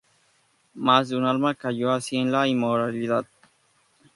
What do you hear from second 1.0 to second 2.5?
de un alma cayó así en la